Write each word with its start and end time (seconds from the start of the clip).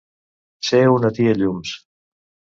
Ser 0.69 0.79
una 0.93 1.13
tia 1.19 1.37
llums. 1.43 1.77